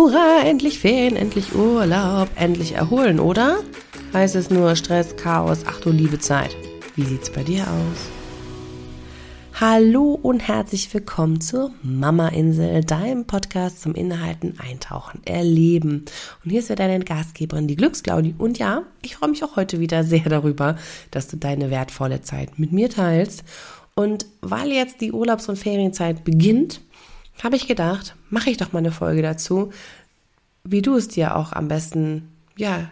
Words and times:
Hurra, 0.00 0.40
endlich 0.46 0.78
Ferien, 0.78 1.14
endlich 1.14 1.54
Urlaub, 1.54 2.30
endlich 2.34 2.72
erholen, 2.72 3.20
oder? 3.20 3.58
Heißt 4.14 4.34
es 4.34 4.48
nur 4.48 4.74
Stress, 4.74 5.14
Chaos, 5.16 5.58
ach 5.66 5.78
du 5.82 5.90
liebe 5.90 6.18
Zeit. 6.18 6.56
Wie 6.96 7.04
sieht's 7.04 7.28
bei 7.28 7.42
dir 7.42 7.64
aus? 7.64 8.08
Hallo 9.60 10.18
und 10.22 10.48
herzlich 10.48 10.94
willkommen 10.94 11.42
zur 11.42 11.72
Mama 11.82 12.28
Insel, 12.28 12.82
deinem 12.82 13.26
Podcast 13.26 13.82
zum 13.82 13.94
Inhalten 13.94 14.58
eintauchen, 14.58 15.20
erleben. 15.26 16.06
Und 16.42 16.50
hier 16.50 16.60
ist 16.60 16.70
wieder 16.70 16.76
deine 16.76 17.04
Gastgeberin, 17.04 17.68
die 17.68 17.76
Glücksclaudi. 17.76 18.34
Und 18.38 18.58
ja, 18.58 18.84
ich 19.02 19.16
freue 19.16 19.28
mich 19.28 19.44
auch 19.44 19.56
heute 19.56 19.80
wieder 19.80 20.02
sehr 20.02 20.24
darüber, 20.30 20.76
dass 21.10 21.28
du 21.28 21.36
deine 21.36 21.68
wertvolle 21.68 22.22
Zeit 22.22 22.58
mit 22.58 22.72
mir 22.72 22.88
teilst. 22.88 23.44
Und 23.94 24.24
weil 24.40 24.72
jetzt 24.72 25.02
die 25.02 25.12
Urlaubs- 25.12 25.50
und 25.50 25.58
Ferienzeit 25.58 26.24
beginnt, 26.24 26.80
habe 27.44 27.56
ich 27.56 27.66
gedacht, 27.66 28.14
mache 28.28 28.50
ich 28.50 28.56
doch 28.56 28.72
mal 28.72 28.80
eine 28.80 28.92
Folge 28.92 29.22
dazu, 29.22 29.70
wie 30.64 30.82
du 30.82 30.96
es 30.96 31.08
dir 31.08 31.36
auch 31.36 31.52
am 31.52 31.68
besten, 31.68 32.28
ja, 32.56 32.90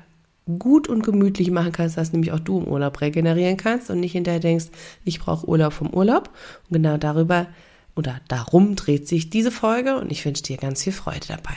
gut 0.59 0.89
und 0.89 1.03
gemütlich 1.03 1.51
machen 1.51 1.73
kannst, 1.73 1.99
dass 1.99 2.13
nämlich 2.13 2.33
auch 2.33 2.41
du 2.41 2.61
im 2.61 2.69
Urlaub 2.69 3.01
regenerieren 3.01 3.59
kannst 3.59 3.91
und 3.91 4.01
nicht 4.01 4.13
hinterher 4.13 4.41
denkst, 4.41 4.67
ich 5.05 5.21
brauche 5.21 5.47
Urlaub 5.47 5.75
vom 5.75 5.93
Urlaub. 5.93 6.31
Und 6.71 6.83
genau 6.83 6.97
darüber 6.97 7.49
oder 7.95 8.21
darum 8.29 8.77
dreht 8.77 9.07
sich 9.07 9.29
diese 9.29 9.51
Folge 9.51 9.97
und 9.99 10.11
ich 10.11 10.25
wünsche 10.25 10.43
dir 10.43 10.57
ganz 10.57 10.85
viel 10.85 10.93
Freude 10.93 11.27
dabei. 11.29 11.57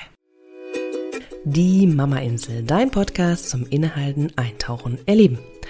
Die 1.45 1.88
Mama 1.88 2.17
Insel, 2.17 2.64
dein 2.64 2.92
Podcast 2.92 3.50
zum 3.50 3.66
Inhalten, 3.66 4.31
Eintauchen, 4.36 5.00
Erleben. 5.05 5.39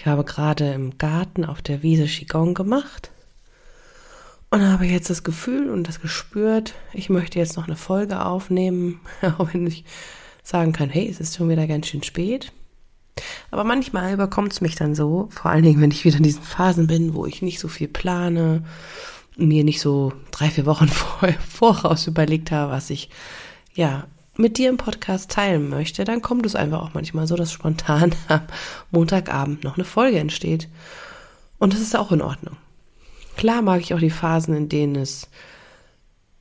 ich 0.00 0.06
habe 0.06 0.24
gerade 0.24 0.72
im 0.72 0.96
Garten 0.96 1.44
auf 1.44 1.60
der 1.60 1.82
Wiese 1.82 2.06
Qigong 2.06 2.54
gemacht 2.54 3.10
und 4.48 4.66
habe 4.66 4.86
jetzt 4.86 5.10
das 5.10 5.24
Gefühl 5.24 5.68
und 5.68 5.86
das 5.88 6.00
gespürt, 6.00 6.72
ich 6.94 7.10
möchte 7.10 7.38
jetzt 7.38 7.58
noch 7.58 7.66
eine 7.66 7.76
Folge 7.76 8.24
aufnehmen, 8.24 9.02
auch 9.38 9.52
wenn 9.52 9.66
ich 9.66 9.84
sagen 10.42 10.72
kann, 10.72 10.88
hey, 10.88 11.06
es 11.06 11.20
ist 11.20 11.36
schon 11.36 11.50
wieder 11.50 11.66
ganz 11.66 11.86
schön 11.86 12.02
spät. 12.02 12.50
Aber 13.50 13.62
manchmal 13.62 14.14
überkommt 14.14 14.52
es 14.52 14.62
mich 14.62 14.74
dann 14.74 14.94
so, 14.94 15.28
vor 15.32 15.50
allen 15.50 15.64
Dingen, 15.64 15.82
wenn 15.82 15.90
ich 15.90 16.06
wieder 16.06 16.16
in 16.16 16.22
diesen 16.22 16.44
Phasen 16.44 16.86
bin, 16.86 17.12
wo 17.12 17.26
ich 17.26 17.42
nicht 17.42 17.60
so 17.60 17.68
viel 17.68 17.88
plane, 17.88 18.64
mir 19.36 19.64
nicht 19.64 19.82
so 19.82 20.14
drei, 20.30 20.48
vier 20.48 20.64
Wochen 20.64 20.88
vor, 20.88 21.28
voraus 21.46 22.06
überlegt 22.06 22.52
habe, 22.52 22.72
was 22.72 22.88
ich 22.88 23.10
ja 23.74 24.06
mit 24.36 24.58
dir 24.58 24.68
im 24.68 24.76
Podcast 24.76 25.30
teilen 25.30 25.68
möchte, 25.68 26.04
dann 26.04 26.22
kommt 26.22 26.46
es 26.46 26.56
einfach 26.56 26.82
auch 26.82 26.94
manchmal 26.94 27.26
so, 27.26 27.36
dass 27.36 27.52
spontan 27.52 28.14
am 28.28 28.42
Montagabend 28.90 29.64
noch 29.64 29.76
eine 29.76 29.84
Folge 29.84 30.18
entsteht. 30.18 30.68
Und 31.58 31.74
das 31.74 31.80
ist 31.80 31.96
auch 31.96 32.12
in 32.12 32.22
Ordnung. 32.22 32.56
Klar 33.36 33.62
mag 33.62 33.80
ich 33.80 33.94
auch 33.94 33.98
die 33.98 34.10
Phasen, 34.10 34.54
in 34.54 34.68
denen 34.68 34.96
es 34.96 35.28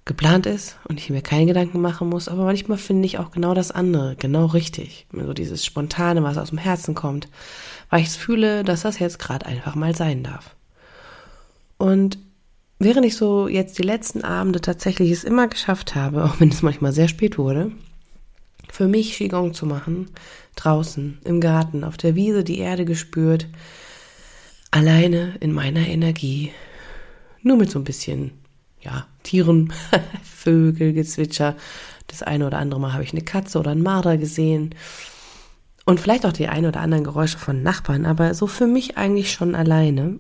geplant 0.05 0.47
ist 0.47 0.77
und 0.87 0.99
ich 0.99 1.11
mir 1.11 1.21
keine 1.21 1.45
Gedanken 1.45 1.81
machen 1.81 2.09
muss, 2.09 2.27
aber 2.27 2.43
manchmal 2.43 2.79
finde 2.79 3.05
ich 3.05 3.19
auch 3.19 3.29
genau 3.29 3.53
das 3.53 3.69
andere, 3.69 4.15
genau 4.15 4.47
richtig. 4.47 5.05
So 5.13 5.33
dieses 5.33 5.63
Spontane, 5.63 6.23
was 6.23 6.37
aus 6.37 6.49
dem 6.49 6.57
Herzen 6.57 6.95
kommt, 6.95 7.27
weil 7.91 8.01
ich 8.01 8.09
fühle, 8.09 8.63
dass 8.63 8.81
das 8.81 8.97
jetzt 8.97 9.19
gerade 9.19 9.45
einfach 9.45 9.75
mal 9.75 9.95
sein 9.95 10.23
darf. 10.23 10.55
Und 11.77 12.17
während 12.79 13.05
ich 13.05 13.15
so 13.15 13.47
jetzt 13.47 13.77
die 13.77 13.83
letzten 13.83 14.23
Abende 14.23 14.61
tatsächlich 14.61 15.11
es 15.11 15.23
immer 15.23 15.47
geschafft 15.47 15.95
habe, 15.95 16.23
auch 16.25 16.39
wenn 16.39 16.49
es 16.49 16.61
manchmal 16.61 16.93
sehr 16.93 17.07
spät 17.07 17.37
wurde, 17.37 17.71
für 18.71 18.87
mich 18.87 19.13
Qigong 19.13 19.53
zu 19.53 19.65
machen, 19.65 20.09
draußen, 20.55 21.19
im 21.23 21.41
Garten, 21.41 21.83
auf 21.83 21.97
der 21.97 22.15
Wiese 22.15 22.43
die 22.43 22.59
Erde 22.59 22.85
gespürt, 22.85 23.47
alleine 24.71 25.35
in 25.39 25.51
meiner 25.51 25.87
Energie, 25.87 26.51
nur 27.41 27.57
mit 27.57 27.71
so 27.71 27.79
ein 27.79 27.85
bisschen, 27.85 28.31
ja, 28.81 29.07
Tieren, 29.23 29.73
Vögel, 30.23 30.93
Gezwitscher. 30.93 31.55
Das 32.07 32.23
eine 32.23 32.47
oder 32.47 32.57
andere 32.57 32.79
Mal 32.79 32.93
habe 32.93 33.03
ich 33.03 33.13
eine 33.13 33.21
Katze 33.21 33.59
oder 33.59 33.71
einen 33.71 33.83
Marder 33.83 34.17
gesehen. 34.17 34.75
Und 35.85 35.99
vielleicht 35.99 36.25
auch 36.25 36.33
die 36.33 36.47
ein 36.47 36.65
oder 36.65 36.81
anderen 36.81 37.03
Geräusche 37.03 37.37
von 37.37 37.63
Nachbarn, 37.63 38.05
aber 38.05 38.33
so 38.33 38.47
für 38.47 38.67
mich 38.67 38.97
eigentlich 38.97 39.31
schon 39.31 39.55
alleine 39.55 40.19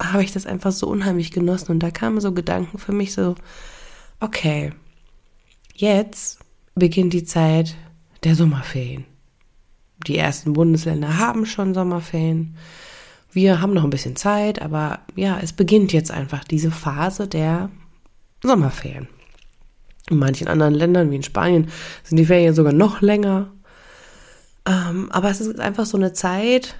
habe 0.00 0.24
ich 0.24 0.32
das 0.32 0.46
einfach 0.46 0.72
so 0.72 0.88
unheimlich 0.88 1.30
genossen. 1.30 1.72
Und 1.72 1.80
da 1.80 1.90
kamen 1.90 2.20
so 2.20 2.32
Gedanken 2.32 2.78
für 2.78 2.92
mich 2.92 3.12
so, 3.12 3.34
okay, 4.20 4.72
jetzt 5.74 6.38
beginnt 6.74 7.12
die 7.12 7.24
Zeit 7.24 7.76
der 8.24 8.34
Sommerferien. 8.34 9.04
Die 10.06 10.18
ersten 10.18 10.52
Bundesländer 10.52 11.18
haben 11.18 11.46
schon 11.46 11.74
Sommerferien. 11.74 12.56
Wir 13.32 13.60
haben 13.60 13.74
noch 13.74 13.84
ein 13.84 13.90
bisschen 13.90 14.16
Zeit, 14.16 14.60
aber 14.60 15.00
ja, 15.16 15.38
es 15.40 15.52
beginnt 15.52 15.92
jetzt 15.92 16.10
einfach 16.10 16.44
diese 16.44 16.70
Phase 16.70 17.26
der 17.26 17.70
Sommerferien. 18.42 19.08
In 20.10 20.18
manchen 20.18 20.48
anderen 20.48 20.74
Ländern, 20.74 21.10
wie 21.10 21.16
in 21.16 21.22
Spanien, 21.22 21.68
sind 22.02 22.18
die 22.18 22.26
Ferien 22.26 22.54
sogar 22.54 22.72
noch 22.72 23.00
länger. 23.00 23.50
Ähm, 24.66 25.10
aber 25.10 25.30
es 25.30 25.40
ist 25.40 25.58
einfach 25.58 25.86
so 25.86 25.96
eine 25.96 26.12
Zeit, 26.12 26.76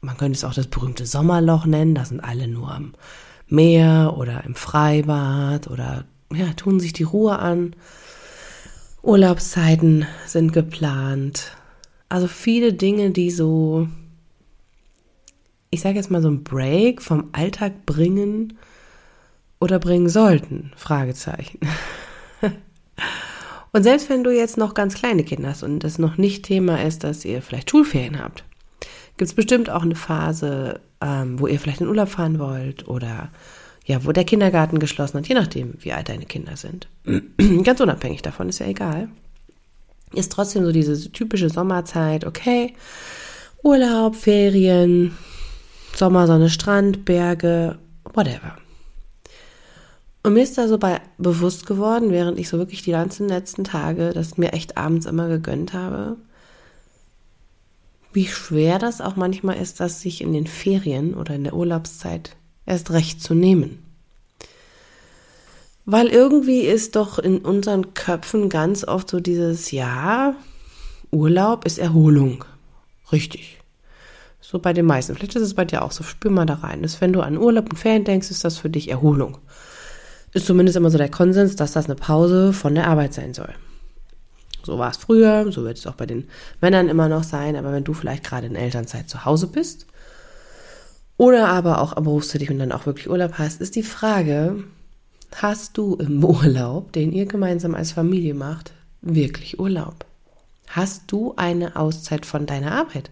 man 0.00 0.16
könnte 0.16 0.36
es 0.36 0.44
auch 0.44 0.54
das 0.54 0.66
berühmte 0.66 1.06
Sommerloch 1.06 1.66
nennen, 1.66 1.94
da 1.94 2.04
sind 2.04 2.20
alle 2.20 2.48
nur 2.48 2.72
am 2.72 2.94
Meer 3.48 4.14
oder 4.16 4.44
im 4.44 4.54
Freibad 4.54 5.68
oder 5.68 6.04
ja, 6.32 6.52
tun 6.52 6.80
sich 6.80 6.92
die 6.92 7.04
Ruhe 7.04 7.38
an. 7.38 7.74
Urlaubszeiten 9.02 10.06
sind 10.26 10.52
geplant. 10.52 11.56
Also 12.08 12.26
viele 12.26 12.72
Dinge, 12.74 13.10
die 13.10 13.30
so, 13.30 13.88
ich 15.70 15.80
sage 15.80 15.96
jetzt 15.96 16.10
mal 16.10 16.22
so 16.22 16.28
ein 16.28 16.44
Break 16.44 17.00
vom 17.00 17.30
Alltag 17.32 17.86
bringen 17.86 18.58
oder 19.60 19.78
bringen 19.78 20.08
sollten. 20.08 20.72
Fragezeichen. 20.76 21.60
und 23.72 23.82
selbst 23.82 24.10
wenn 24.10 24.24
du 24.24 24.30
jetzt 24.30 24.58
noch 24.58 24.74
ganz 24.74 24.94
kleine 24.94 25.24
Kinder 25.24 25.50
hast 25.50 25.62
und 25.62 25.80
das 25.80 25.98
noch 25.98 26.18
nicht 26.18 26.44
Thema 26.44 26.82
ist, 26.82 27.04
dass 27.04 27.24
ihr 27.24 27.40
vielleicht 27.40 27.70
Schulferien 27.70 28.22
habt, 28.22 28.44
gibt 29.18 29.28
es 29.28 29.34
bestimmt 29.34 29.68
auch 29.68 29.82
eine 29.82 29.96
Phase, 29.96 30.80
ähm, 31.00 31.38
wo 31.38 31.46
ihr 31.46 31.58
vielleicht 31.58 31.80
in 31.80 31.88
Urlaub 31.88 32.08
fahren 32.08 32.38
wollt 32.38 32.88
oder 32.88 33.30
ja, 33.84 34.04
wo 34.04 34.12
der 34.12 34.24
Kindergarten 34.24 34.78
geschlossen 34.78 35.18
hat, 35.18 35.28
je 35.28 35.34
nachdem, 35.34 35.74
wie 35.80 35.92
alt 35.92 36.08
deine 36.08 36.26
Kinder 36.26 36.56
sind. 36.56 36.88
Ganz 37.64 37.80
unabhängig 37.80 38.22
davon, 38.22 38.48
ist 38.48 38.60
ja 38.60 38.66
egal. 38.66 39.08
Ist 40.14 40.32
trotzdem 40.32 40.64
so 40.64 40.72
diese 40.72 41.10
typische 41.10 41.50
Sommerzeit, 41.50 42.24
okay, 42.24 42.74
Urlaub, 43.62 44.14
Ferien, 44.14 45.16
Sommersonne, 45.94 46.48
Strand, 46.48 47.04
Berge, 47.04 47.78
whatever. 48.14 48.56
Und 50.22 50.34
mir 50.34 50.42
ist 50.42 50.58
da 50.58 50.68
so 50.68 50.78
bei 50.78 51.00
bewusst 51.16 51.66
geworden, 51.66 52.10
während 52.10 52.38
ich 52.38 52.48
so 52.48 52.58
wirklich 52.58 52.82
die 52.82 52.92
ganzen 52.92 53.28
letzten 53.28 53.64
Tage 53.64 54.10
das 54.12 54.36
mir 54.36 54.52
echt 54.52 54.76
abends 54.76 55.06
immer 55.06 55.28
gegönnt 55.28 55.72
habe, 55.72 56.16
wie 58.18 58.26
schwer 58.26 58.80
das 58.80 59.00
auch 59.00 59.14
manchmal 59.14 59.58
ist, 59.58 59.78
das 59.78 60.00
sich 60.00 60.22
in 60.22 60.32
den 60.32 60.48
Ferien 60.48 61.14
oder 61.14 61.36
in 61.36 61.44
der 61.44 61.54
Urlaubszeit 61.54 62.34
erst 62.66 62.90
recht 62.90 63.22
zu 63.22 63.32
nehmen. 63.32 63.78
Weil 65.84 66.08
irgendwie 66.08 66.62
ist 66.62 66.96
doch 66.96 67.20
in 67.20 67.38
unseren 67.38 67.94
Köpfen 67.94 68.48
ganz 68.48 68.82
oft 68.82 69.08
so 69.08 69.20
dieses, 69.20 69.70
ja, 69.70 70.34
Urlaub 71.12 71.64
ist 71.64 71.78
Erholung. 71.78 72.44
Richtig. 73.12 73.60
So 74.40 74.58
bei 74.58 74.72
den 74.72 74.86
meisten. 74.86 75.14
Vielleicht 75.14 75.36
ist 75.36 75.42
es 75.42 75.54
bei 75.54 75.64
dir 75.64 75.82
auch 75.82 75.92
so. 75.92 76.02
Spür 76.02 76.32
mal 76.32 76.44
da 76.44 76.54
rein. 76.54 76.82
Ist, 76.82 77.00
wenn 77.00 77.12
du 77.12 77.20
an 77.20 77.38
Urlaub 77.38 77.70
und 77.70 77.76
Ferien 77.76 78.02
denkst, 78.02 78.32
ist 78.32 78.44
das 78.44 78.58
für 78.58 78.68
dich 78.68 78.90
Erholung. 78.90 79.38
Ist 80.32 80.46
zumindest 80.46 80.76
immer 80.76 80.90
so 80.90 80.98
der 80.98 81.08
Konsens, 81.08 81.54
dass 81.54 81.70
das 81.70 81.84
eine 81.84 81.94
Pause 81.94 82.52
von 82.52 82.74
der 82.74 82.88
Arbeit 82.88 83.14
sein 83.14 83.32
soll. 83.32 83.54
So 84.68 84.78
war 84.78 84.90
es 84.90 84.98
früher, 84.98 85.50
so 85.50 85.64
wird 85.64 85.78
es 85.78 85.86
auch 85.86 85.94
bei 85.94 86.04
den 86.04 86.28
Männern 86.60 86.90
immer 86.90 87.08
noch 87.08 87.24
sein. 87.24 87.56
Aber 87.56 87.72
wenn 87.72 87.84
du 87.84 87.94
vielleicht 87.94 88.22
gerade 88.22 88.46
in 88.46 88.54
Elternzeit 88.54 89.08
zu 89.08 89.24
Hause 89.24 89.46
bist 89.46 89.86
oder 91.16 91.48
aber 91.48 91.80
auch 91.80 91.94
berufstätig 91.94 92.50
und 92.50 92.58
dann 92.58 92.70
auch 92.70 92.84
wirklich 92.84 93.08
Urlaub 93.08 93.38
hast, 93.38 93.62
ist 93.62 93.76
die 93.76 93.82
Frage, 93.82 94.62
hast 95.34 95.78
du 95.78 95.94
im 95.96 96.22
Urlaub, 96.24 96.92
den 96.92 97.12
ihr 97.12 97.24
gemeinsam 97.24 97.74
als 97.74 97.92
Familie 97.92 98.34
macht, 98.34 98.72
wirklich 99.00 99.58
Urlaub? 99.58 100.04
Hast 100.66 101.04
du 101.06 101.32
eine 101.36 101.76
Auszeit 101.76 102.26
von 102.26 102.44
deiner 102.44 102.72
Arbeit? 102.72 103.08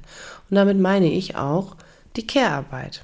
Und 0.51 0.57
damit 0.57 0.79
meine 0.79 1.11
ich 1.11 1.37
auch 1.37 1.77
die 2.17 2.27
Care-Arbeit. 2.27 3.03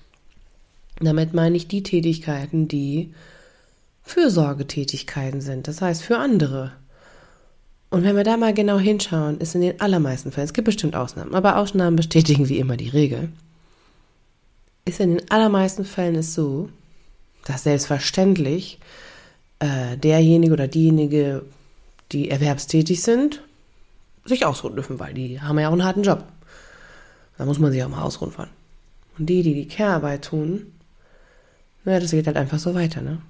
Damit 1.00 1.32
meine 1.32 1.56
ich 1.56 1.68
die 1.68 1.82
Tätigkeiten, 1.82 2.68
die 2.68 3.14
Fürsorgetätigkeiten 4.02 5.40
sind, 5.40 5.68
das 5.68 5.80
heißt 5.80 6.02
für 6.02 6.18
andere. 6.18 6.72
Und 7.92 8.04
wenn 8.04 8.16
wir 8.16 8.24
da 8.24 8.38
mal 8.38 8.54
genau 8.54 8.78
hinschauen, 8.78 9.36
ist 9.36 9.54
in 9.54 9.60
den 9.60 9.78
allermeisten 9.78 10.32
Fällen, 10.32 10.46
es 10.46 10.54
gibt 10.54 10.64
bestimmt 10.64 10.96
Ausnahmen, 10.96 11.34
aber 11.34 11.58
Ausnahmen 11.58 11.94
bestätigen 11.94 12.48
wie 12.48 12.56
immer 12.56 12.78
die 12.78 12.88
Regel, 12.88 13.28
ist 14.86 14.98
in 14.98 15.16
den 15.16 15.30
allermeisten 15.30 15.84
Fällen 15.84 16.14
es 16.14 16.32
so, 16.32 16.70
dass 17.44 17.64
selbstverständlich 17.64 18.78
äh, 19.58 19.98
derjenige 19.98 20.54
oder 20.54 20.68
diejenige, 20.68 21.44
die 22.12 22.30
erwerbstätig 22.30 23.02
sind, 23.02 23.42
sich 24.24 24.46
ausruhen 24.46 24.74
dürfen, 24.74 24.98
weil 24.98 25.12
die 25.12 25.42
haben 25.42 25.58
ja 25.58 25.68
auch 25.68 25.72
einen 25.72 25.84
harten 25.84 26.02
Job. 26.02 26.24
Da 27.36 27.44
muss 27.44 27.58
man 27.58 27.72
sich 27.72 27.84
auch 27.84 27.90
mal 27.90 28.04
ausruhen 28.04 28.32
von. 28.32 28.46
Und 29.18 29.26
die, 29.26 29.42
die 29.42 29.52
die 29.52 29.68
Care-Arbeit 29.68 30.24
tun, 30.24 30.72
naja, 31.84 32.00
das 32.00 32.12
geht 32.12 32.26
halt 32.26 32.38
einfach 32.38 32.58
so 32.58 32.74
weiter, 32.74 33.02
ne? 33.02 33.20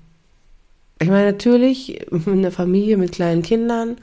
Ich 1.01 1.09
meine, 1.09 1.33
natürlich, 1.33 2.07
eine 2.27 2.53
Familie 2.53 2.97
mit 2.97 3.11
kleinen 3.11 3.43
Kindern, 3.43 3.97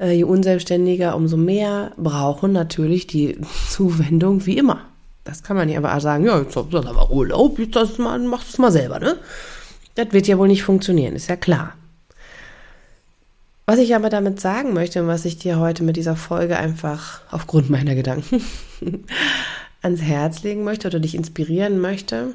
äh, 0.00 0.12
je 0.12 0.24
unselbstständiger, 0.24 1.14
umso 1.14 1.36
mehr 1.36 1.92
brauchen 1.96 2.52
natürlich 2.52 3.06
die 3.06 3.38
Zuwendung 3.68 4.46
wie 4.46 4.58
immer. 4.58 4.80
Das 5.24 5.42
kann 5.42 5.56
man 5.56 5.68
ja 5.68 5.78
aber 5.78 6.00
sagen, 6.00 6.24
ja, 6.24 6.40
jetzt 6.40 6.56
hast 6.56 6.72
du 6.72 6.78
aber 6.78 7.10
Urlaub, 7.10 7.58
jetzt 7.58 7.76
das 7.76 7.98
mal, 7.98 8.18
mach 8.18 8.42
das 8.42 8.58
mal 8.58 8.72
selber, 8.72 8.98
ne? 8.98 9.16
Das 9.94 10.12
wird 10.12 10.26
ja 10.26 10.38
wohl 10.38 10.48
nicht 10.48 10.62
funktionieren, 10.62 11.14
ist 11.14 11.28
ja 11.28 11.36
klar. 11.36 11.74
Was 13.66 13.78
ich 13.78 13.94
aber 13.94 14.08
damit 14.08 14.40
sagen 14.40 14.72
möchte 14.72 15.02
und 15.02 15.08
was 15.08 15.24
ich 15.24 15.38
dir 15.38 15.60
heute 15.60 15.84
mit 15.84 15.96
dieser 15.96 16.16
Folge 16.16 16.56
einfach 16.56 17.20
aufgrund 17.30 17.70
meiner 17.70 17.94
Gedanken 17.94 18.42
ans 19.82 20.00
Herz 20.00 20.42
legen 20.42 20.64
möchte 20.64 20.88
oder 20.88 20.98
dich 20.98 21.14
inspirieren 21.14 21.78
möchte, 21.78 22.34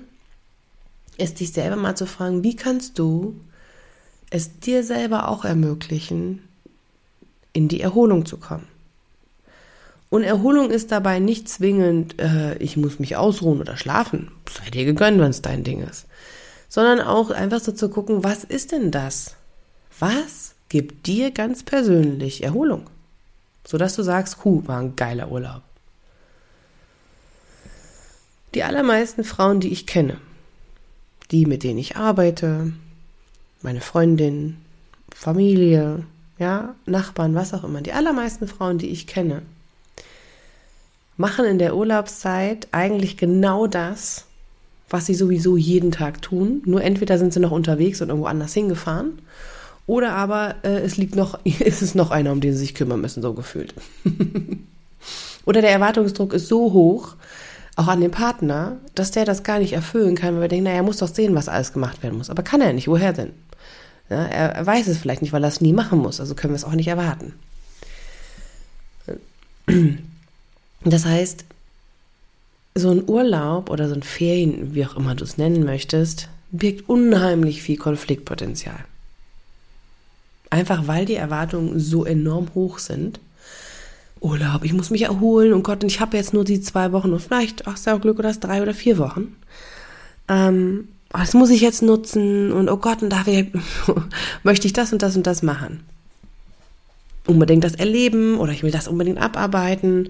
ist 1.18 1.40
dich 1.40 1.52
selber 1.52 1.76
mal 1.76 1.96
zu 1.96 2.06
fragen, 2.06 2.44
wie 2.44 2.56
kannst 2.56 3.00
du 3.00 3.36
es 4.30 4.60
dir 4.60 4.84
selber 4.84 5.28
auch 5.28 5.44
ermöglichen, 5.44 6.42
in 7.56 7.68
die 7.68 7.82
Erholung 7.82 8.26
zu 8.26 8.38
kommen. 8.38 8.68
Und 10.10 10.24
Erholung 10.24 10.70
ist 10.70 10.92
dabei 10.92 11.20
nicht 11.20 11.50
zwingend, 11.50 12.20
äh, 12.20 12.58
ich 12.58 12.78
muss 12.78 13.00
mich 13.00 13.16
ausruhen 13.16 13.60
oder 13.60 13.78
schlafen. 13.78 14.32
Sei 14.50 14.70
dir 14.70 14.86
gegönnt, 14.86 15.20
wenn 15.20 15.32
es 15.32 15.42
dein 15.42 15.64
Ding 15.64 15.82
ist. 15.82 16.06
Sondern 16.70 17.02
auch 17.02 17.32
einfach 17.32 17.60
so 17.60 17.72
zu 17.72 17.90
gucken, 17.90 18.24
was 18.24 18.44
ist 18.44 18.72
denn 18.72 18.92
das? 18.92 19.36
Was 20.00 20.54
gibt 20.70 21.08
dir 21.08 21.32
ganz 21.32 21.64
persönlich 21.64 22.44
Erholung? 22.44 22.90
Sodass 23.66 23.96
du 23.96 24.04
sagst, 24.04 24.44
hu, 24.44 24.64
war 24.68 24.80
ein 24.80 24.96
geiler 24.96 25.32
Urlaub. 25.32 25.62
Die 28.54 28.64
allermeisten 28.64 29.24
Frauen, 29.24 29.60
die 29.60 29.72
ich 29.72 29.88
kenne, 29.88 30.18
die, 31.32 31.46
mit 31.46 31.64
denen 31.64 31.80
ich 31.80 31.98
arbeite, 31.98 32.72
meine 33.62 33.82
Freundin, 33.82 34.58
Familie, 35.14 36.04
ja, 36.38 36.76
Nachbarn, 36.86 37.36
was 37.36 37.54
auch 37.54 37.64
immer, 37.64 37.82
die 37.82 37.94
allermeisten 37.94 38.48
Frauen, 38.48 38.78
die 38.78 38.90
ich 38.90 39.08
kenne, 39.08 39.42
machen 41.18 41.46
in 41.46 41.60
der 41.60 41.76
Urlaubszeit 41.76 42.68
eigentlich 42.72 43.18
genau 43.18 43.68
das, 43.68 44.26
was 44.90 45.06
sie 45.06 45.16
sowieso 45.16 45.58
jeden 45.58 45.92
Tag 45.92 46.22
tun. 46.22 46.62
Nur 46.66 46.84
entweder 46.84 47.18
sind 47.18 47.34
sie 47.34 47.40
noch 47.40 47.52
unterwegs 47.52 48.02
und 48.02 48.10
irgendwo 48.10 48.28
anders 48.28 48.54
hingefahren, 48.54 49.20
oder 49.88 50.14
aber 50.14 50.56
äh, 50.64 50.80
es 50.80 50.98
liegt 50.98 51.16
noch, 51.16 51.40
ist 51.44 51.82
es 51.82 51.96
noch 51.96 52.12
einer, 52.12 52.32
um 52.32 52.42
den 52.42 52.54
sie 52.54 52.60
sich 52.60 52.76
kümmern 52.76 53.02
müssen, 53.02 53.22
so 53.22 53.34
gefühlt. 53.34 53.74
oder 55.46 55.62
der 55.62 55.72
Erwartungsdruck 55.72 56.34
ist 56.34 56.48
so 56.48 56.74
hoch, 56.74 57.16
auch 57.76 57.88
an 57.88 58.02
den 58.02 58.12
Partner, 58.12 58.78
dass 58.96 59.12
der 59.12 59.26
das 59.26 59.44
gar 59.44 59.60
nicht 59.60 59.74
erfüllen 59.74 60.16
kann, 60.16 60.36
weil 60.36 60.44
wir 60.44 60.48
denken, 60.48 60.66
naja, 60.66 60.78
er 60.78 60.84
muss 60.84 60.98
doch 60.98 61.14
sehen, 61.14 61.36
was 61.36 61.50
alles 61.50 61.74
gemacht 61.74 62.02
werden 62.04 62.18
muss. 62.18 62.30
Aber 62.30 62.42
kann 62.42 62.62
er 62.62 62.72
nicht, 62.74 62.88
woher 62.88 63.12
denn? 63.12 63.34
Ja, 64.10 64.24
er, 64.24 64.52
er 64.52 64.66
weiß 64.66 64.88
es 64.88 64.98
vielleicht 64.98 65.22
nicht, 65.22 65.34
weil 65.34 65.44
er 65.44 65.50
es 65.50 65.62
nie 65.62 65.74
machen 65.74 66.00
muss, 66.00 66.20
also 66.20 66.36
können 66.36 66.54
wir 66.54 66.58
es 66.58 66.64
auch 66.64 66.74
nicht 66.74 66.88
erwarten. 66.88 67.34
Das 70.84 71.06
heißt, 71.06 71.46
so 72.76 72.92
ein 72.92 73.10
Urlaub 73.10 73.70
oder 73.70 73.88
so 73.88 73.96
ein 73.96 74.04
Ferien, 74.04 74.76
wie 74.76 74.86
auch 74.86 74.96
immer 74.96 75.16
du 75.16 75.24
es 75.24 75.38
nennen 75.38 75.64
möchtest, 75.64 76.30
birgt 76.52 76.88
unheimlich 76.88 77.62
viel 77.62 77.78
Konfliktpotenzial. 77.78 78.86
Einfach 80.50 80.88
weil 80.88 81.06
die 81.06 81.16
Erwartungen 81.16 81.80
so 81.80 82.06
enorm 82.06 82.54
hoch 82.54 82.80
sind. 82.80 83.20
Urlaub, 84.20 84.64
ich 84.64 84.74
muss 84.74 84.90
mich 84.90 85.04
erholen 85.04 85.54
und 85.54 85.64
Gott, 85.64 85.84
ich 85.84 86.00
habe 86.00 86.18
jetzt 86.18 86.34
nur 86.34 86.44
die 86.44 86.62
zwei 86.62 86.92
Wochen 86.92 87.12
und 87.12 87.22
vielleicht, 87.22 87.68
ach, 87.68 87.78
auch 87.88 88.02
Glück, 88.02 88.20
oder 88.20 88.30
das 88.30 88.40
drei 88.40 88.62
oder 88.62 88.74
vier 88.74 88.98
Wochen. 88.98 89.36
Ähm, 90.28 90.88
oh, 91.16 91.20
das 91.20 91.34
muss 91.34 91.50
ich 91.50 91.62
jetzt 91.62 91.82
nutzen 91.82 92.52
und 92.52 92.70
oh 92.70 92.78
Gott, 92.78 93.02
und 93.02 93.10
da 93.10 93.24
möchte 94.44 94.68
ich 94.68 94.74
das 94.74 94.92
und 94.94 95.02
das 95.02 95.16
und 95.16 95.26
das 95.26 95.42
machen. 95.42 95.84
Unbedingt 97.26 97.64
das 97.64 97.74
erleben 97.74 98.38
oder 98.38 98.52
ich 98.52 98.64
will 98.64 98.72
das 98.72 98.88
unbedingt 98.88 99.20
abarbeiten. 99.20 100.10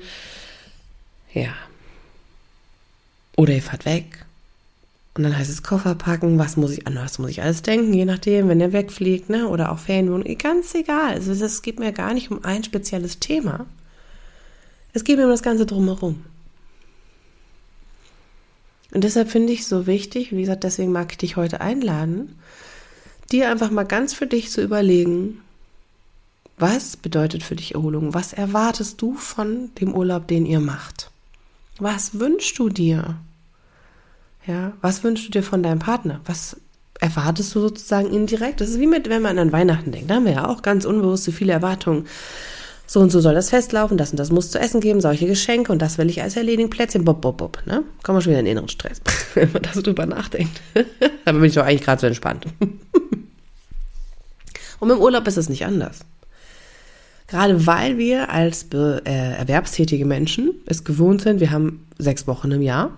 Ja. 1.33 1.53
Oder 3.37 3.53
ihr 3.53 3.61
fahrt 3.61 3.85
weg. 3.85 4.25
Und 5.13 5.23
dann 5.23 5.37
heißt 5.37 5.49
es 5.49 5.63
Koffer 5.63 5.95
packen, 5.95 6.37
was 6.37 6.57
muss 6.57 6.71
ich, 6.71 6.87
an 6.87 6.95
was 6.95 7.19
muss 7.19 7.29
ich 7.29 7.41
alles 7.41 7.61
denken, 7.61 7.93
je 7.93 8.03
nachdem, 8.03 8.49
wenn 8.49 8.59
ihr 8.59 8.73
wegfliegt, 8.73 9.29
ne? 9.29 9.47
Oder 9.47 9.71
auch 9.71 9.79
Ferienwohnung, 9.79 10.37
ganz 10.37 10.75
egal. 10.75 11.13
Also 11.13 11.31
es 11.31 11.61
geht 11.61 11.79
mir 11.79 11.93
gar 11.93 12.13
nicht 12.13 12.31
um 12.31 12.43
ein 12.43 12.65
spezielles 12.65 13.19
Thema. 13.19 13.65
Es 14.91 15.05
geht 15.05 15.17
mir 15.17 15.23
um 15.23 15.29
das 15.29 15.43
Ganze 15.43 15.65
drumherum. 15.65 16.25
Und 18.95 19.03
deshalb 19.03 19.29
finde 19.29 19.51
ich 19.51 19.59
es 19.59 19.67
so 19.67 19.87
wichtig, 19.87 20.31
wie 20.31 20.39
gesagt, 20.39 20.63
deswegen 20.63 20.93
mag 20.93 21.11
ich 21.11 21.17
dich 21.17 21.35
heute 21.35 21.59
einladen, 21.59 22.39
dir 23.29 23.51
einfach 23.51 23.69
mal 23.69 23.83
ganz 23.83 24.13
für 24.13 24.25
dich 24.25 24.51
zu 24.51 24.61
überlegen, 24.61 25.41
was 26.57 26.95
bedeutet 26.95 27.43
für 27.43 27.57
dich 27.57 27.75
Erholung? 27.75 28.13
Was 28.13 28.31
erwartest 28.31 29.01
du 29.01 29.15
von 29.15 29.69
dem 29.81 29.93
Urlaub, 29.93 30.29
den 30.29 30.45
ihr 30.45 30.61
macht? 30.61 31.11
Was 31.77 32.21
wünschst 32.21 32.57
du 32.57 32.69
dir? 32.69 33.17
Ja, 34.47 34.71
was 34.79 35.03
wünschst 35.03 35.27
du 35.27 35.31
dir 35.31 35.43
von 35.43 35.61
deinem 35.61 35.79
Partner? 35.79 36.21
Was 36.23 36.55
erwartest 37.01 37.53
du 37.53 37.59
sozusagen 37.59 38.13
indirekt? 38.13 38.61
Das 38.61 38.69
ist 38.69 38.79
wie 38.79 38.87
mit, 38.87 39.09
wenn 39.09 39.21
man 39.21 39.37
an 39.39 39.51
Weihnachten 39.51 39.91
denkt. 39.91 40.09
Da 40.09 40.15
haben 40.15 40.25
wir 40.25 40.31
ja 40.31 40.47
auch 40.47 40.61
ganz 40.61 40.85
unbewusst 40.85 41.25
so 41.25 41.33
viele 41.33 41.51
Erwartungen. 41.51 42.07
So 42.87 42.99
und 42.99 43.11
so 43.11 43.19
soll 43.19 43.33
das 43.33 43.49
festlaufen, 43.49 43.97
das 43.97 44.11
und 44.11 44.19
das 44.19 44.31
muss 44.31 44.51
zu 44.51 44.59
essen 44.59 44.79
geben, 44.79 45.01
solche 45.01 45.25
Geschenke 45.25 45.71
und 45.71 45.81
das 45.81 45.97
will 45.97 46.09
ich 46.09 46.21
als 46.21 46.35
erledigen, 46.35 46.69
Plätzchen, 46.69 47.03
bob, 47.03 47.21
bob, 47.21 47.37
bob. 47.37 47.61
Ne? 47.65 47.83
Kommen 48.03 48.17
wir 48.17 48.21
schon 48.21 48.31
wieder 48.31 48.39
in 48.39 48.45
den 48.45 48.51
inneren 48.51 48.69
Stress, 48.69 49.01
wenn 49.33 49.51
man 49.51 49.63
da 49.63 49.71
so 49.73 49.81
drüber 49.81 50.05
nachdenkt. 50.05 50.61
da 51.25 51.31
bin 51.31 51.43
ich 51.43 51.53
doch 51.53 51.65
eigentlich 51.65 51.81
gerade 51.81 52.01
so 52.01 52.07
entspannt. 52.07 52.45
und 54.79 54.89
im 54.89 54.99
Urlaub 54.99 55.27
ist 55.27 55.37
es 55.37 55.49
nicht 55.49 55.65
anders. 55.65 55.99
Gerade 57.27 57.65
weil 57.65 57.97
wir 57.97 58.29
als 58.29 58.67
äh, 58.71 58.99
erwerbstätige 59.03 60.05
Menschen 60.05 60.53
es 60.67 60.83
gewohnt 60.83 61.23
sind, 61.23 61.39
wir 61.39 61.49
haben 61.49 61.87
sechs 61.97 62.27
Wochen 62.27 62.51
im 62.51 62.61
Jahr. 62.61 62.95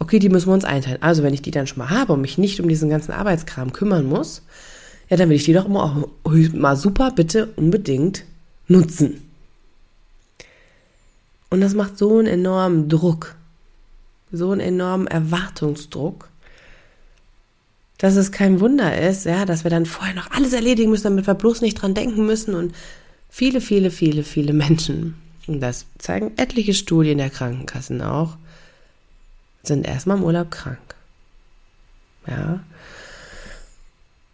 Okay, 0.00 0.18
die 0.18 0.28
müssen 0.28 0.48
wir 0.48 0.54
uns 0.54 0.64
einteilen. 0.64 1.00
Also 1.00 1.22
wenn 1.22 1.32
ich 1.32 1.42
die 1.42 1.52
dann 1.52 1.68
schon 1.68 1.78
mal 1.78 1.90
habe 1.90 2.12
und 2.12 2.20
mich 2.20 2.38
nicht 2.38 2.60
um 2.60 2.68
diesen 2.68 2.90
ganzen 2.90 3.12
Arbeitskram 3.12 3.72
kümmern 3.72 4.04
muss, 4.04 4.42
ja, 5.08 5.16
dann 5.16 5.28
will 5.28 5.36
ich 5.36 5.44
die 5.44 5.52
doch 5.52 5.66
immer 5.66 6.08
auch 6.24 6.32
mal 6.52 6.76
super 6.76 7.12
bitte 7.12 7.46
unbedingt 7.54 8.24
nutzen. 8.68 9.22
Und 11.50 11.60
das 11.60 11.74
macht 11.74 11.96
so 11.96 12.18
einen 12.18 12.26
enormen 12.26 12.88
Druck, 12.88 13.36
so 14.32 14.50
einen 14.50 14.60
enormen 14.60 15.06
Erwartungsdruck, 15.06 16.28
dass 17.98 18.16
es 18.16 18.32
kein 18.32 18.60
Wunder 18.60 18.98
ist, 18.98 19.24
ja, 19.24 19.44
dass 19.44 19.64
wir 19.64 19.70
dann 19.70 19.86
vorher 19.86 20.14
noch 20.14 20.30
alles 20.30 20.52
erledigen 20.52 20.90
müssen, 20.90 21.04
damit 21.04 21.26
wir 21.26 21.34
bloß 21.34 21.60
nicht 21.62 21.80
dran 21.80 21.94
denken 21.94 22.26
müssen 22.26 22.54
und 22.54 22.74
viele, 23.30 23.60
viele, 23.60 23.90
viele, 23.90 24.22
viele 24.22 24.52
Menschen, 24.52 25.14
und 25.46 25.60
das 25.60 25.86
zeigen 25.98 26.32
etliche 26.36 26.74
Studien 26.74 27.18
der 27.18 27.30
Krankenkassen 27.30 28.02
auch, 28.02 28.36
sind 29.62 29.86
erstmal 29.86 30.18
im 30.18 30.24
Urlaub 30.24 30.50
krank. 30.50 30.78
Ja. 32.26 32.60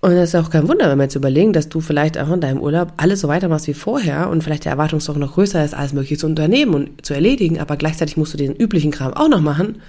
Und 0.05 0.17
das 0.17 0.31
ist 0.31 0.35
auch 0.35 0.51
kein 0.51 0.67
Wunder, 0.67 0.91
wenn 0.91 0.99
wir 0.99 1.05
jetzt 1.05 1.15
überlegen, 1.15 1.53
dass 1.53 1.69
du 1.69 1.81
vielleicht 1.81 2.19
auch 2.19 2.29
in 2.33 2.41
deinem 2.41 2.61
Urlaub 2.61 2.93
alles 2.97 3.21
so 3.21 3.29
weitermachst 3.29 3.69
wie 3.69 3.75
vorher 3.75 4.31
und 4.31 4.43
vielleicht 4.43 4.65
der 4.65 4.73
Erwartungsdruck 4.73 5.17
noch 5.17 5.35
größer 5.35 5.65
ist, 5.65 5.75
alles 5.75 5.93
Mögliche 5.93 6.19
zu 6.19 6.27
unternehmen 6.27 6.75
und 6.75 7.07
zu 7.07 7.15
erledigen, 7.15 7.61
aber 7.61 7.77
gleichzeitig 7.77 8.17
musst 8.17 8.33
du 8.33 8.37
den 8.37 8.57
üblichen 8.57 8.91
Kram 8.91 9.15
auch 9.15 9.29
noch 9.29 9.41
machen. 9.41 9.81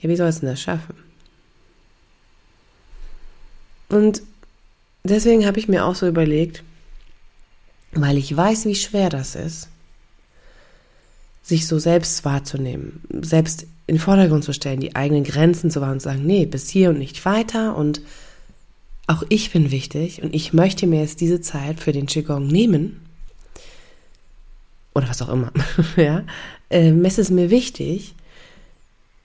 Ja, 0.00 0.08
wie 0.08 0.16
sollst 0.16 0.42
du 0.42 0.46
das 0.46 0.60
schaffen? 0.60 0.96
Und 3.88 4.22
deswegen 5.04 5.46
habe 5.46 5.60
ich 5.60 5.68
mir 5.68 5.84
auch 5.84 5.94
so 5.94 6.08
überlegt, 6.08 6.64
weil 7.92 8.18
ich 8.18 8.36
weiß, 8.36 8.66
wie 8.66 8.74
schwer 8.74 9.10
das 9.10 9.36
ist, 9.36 9.68
sich 11.44 11.68
so 11.68 11.78
selbst 11.78 12.24
wahrzunehmen, 12.24 13.04
selbst 13.20 13.62
in 13.86 13.94
den 13.94 14.00
Vordergrund 14.00 14.42
zu 14.42 14.52
stellen, 14.52 14.80
die 14.80 14.96
eigenen 14.96 15.22
Grenzen 15.22 15.70
zu 15.70 15.80
wahren 15.80 15.92
und 15.92 16.00
zu 16.00 16.08
sagen, 16.08 16.26
nee, 16.26 16.46
bis 16.46 16.68
hier 16.68 16.90
und 16.90 16.98
nicht 16.98 17.24
weiter 17.24 17.76
und 17.76 18.00
auch 19.06 19.22
ich 19.28 19.52
bin 19.52 19.70
wichtig 19.70 20.22
und 20.22 20.34
ich 20.34 20.52
möchte 20.52 20.86
mir 20.86 21.00
jetzt 21.00 21.20
diese 21.20 21.40
Zeit 21.40 21.80
für 21.80 21.92
den 21.92 22.06
Qigong 22.06 22.46
nehmen 22.46 23.00
oder 24.94 25.08
was 25.08 25.22
auch 25.22 25.28
immer, 25.28 25.52
ja, 25.96 26.24
ähm, 26.70 27.04
es 27.04 27.18
ist 27.18 27.30
mir 27.30 27.50
wichtig, 27.50 28.14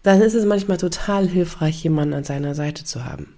dann 0.03 0.21
ist 0.21 0.33
es 0.33 0.45
manchmal 0.45 0.77
total 0.77 1.27
hilfreich, 1.27 1.83
jemanden 1.83 2.13
an 2.13 2.23
seiner 2.23 2.55
Seite 2.55 2.85
zu 2.85 3.03
haben, 3.05 3.33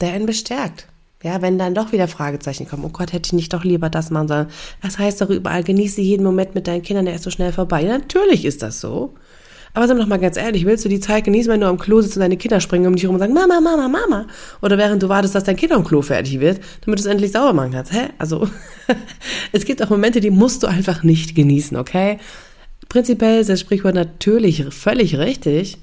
der 0.00 0.12
einen 0.12 0.26
bestärkt, 0.26 0.86
Ja, 1.22 1.40
wenn 1.40 1.58
dann 1.58 1.74
doch 1.74 1.92
wieder 1.92 2.08
Fragezeichen 2.08 2.68
kommen, 2.68 2.84
oh 2.84 2.90
Gott, 2.90 3.12
hätte 3.12 3.28
ich 3.28 3.32
nicht 3.32 3.52
doch 3.52 3.64
lieber 3.64 3.88
das 3.88 4.10
machen 4.10 4.28
sollen. 4.28 4.46
Das 4.82 4.98
heißt 4.98 5.20
doch 5.20 5.30
überall, 5.30 5.64
genieße 5.64 6.00
jeden 6.00 6.24
Moment 6.24 6.54
mit 6.54 6.66
deinen 6.66 6.82
Kindern, 6.82 7.06
der 7.06 7.14
ist 7.14 7.24
so 7.24 7.30
schnell 7.30 7.52
vorbei. 7.52 7.82
Ja, 7.82 7.96
natürlich 7.98 8.44
ist 8.44 8.62
das 8.62 8.80
so. 8.80 9.14
Aber 9.74 9.88
sag 9.88 9.96
doch 9.96 10.06
mal 10.06 10.18
ganz 10.18 10.36
ehrlich, 10.36 10.66
willst 10.66 10.84
du 10.84 10.88
die 10.90 11.00
Zeit 11.00 11.24
genießen, 11.24 11.50
wenn 11.50 11.60
du 11.60 11.66
am 11.66 11.78
Klo 11.78 12.02
sitzt 12.02 12.16
und 12.16 12.20
deine 12.20 12.36
Kinder 12.36 12.60
springen 12.60 12.86
um 12.86 12.94
dich 12.94 13.04
herum 13.04 13.16
und 13.16 13.20
sagen, 13.20 13.32
Mama, 13.32 13.60
Mama, 13.60 13.88
Mama? 13.88 14.26
Oder 14.60 14.76
während 14.76 15.02
du 15.02 15.08
wartest, 15.08 15.34
dass 15.34 15.44
dein 15.44 15.56
Kind 15.56 15.72
am 15.72 15.84
Klo 15.84 16.02
fertig 16.02 16.40
wird, 16.40 16.60
damit 16.82 16.98
du 16.98 17.02
es 17.02 17.06
endlich 17.06 17.32
sauber 17.32 17.54
machen 17.54 17.72
kannst. 17.72 17.92
Hä? 17.92 18.10
Also, 18.18 18.48
es 19.52 19.64
gibt 19.64 19.82
auch 19.82 19.88
Momente, 19.88 20.20
die 20.20 20.30
musst 20.30 20.62
du 20.62 20.66
einfach 20.66 21.02
nicht 21.02 21.34
genießen, 21.34 21.76
okay? 21.78 22.18
Prinzipiell 22.90 23.40
ist 23.40 23.48
das 23.48 23.60
Sprichwort 23.60 23.94
natürlich 23.94 24.66
völlig 24.68 25.16
richtig. 25.16 25.78